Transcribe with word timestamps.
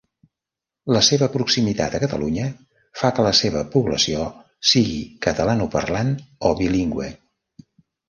La 0.95 1.01
seva 1.07 1.27
proximitat 1.33 1.97
a 1.97 1.99
Catalunya 2.05 2.47
fa 3.03 3.13
que 3.19 3.27
la 3.29 3.35
seva 3.43 3.63
població 3.77 4.27
sigui 4.73 5.01
catalanoparlant 5.29 6.15
o 6.53 6.57
bilingüe. 6.65 7.17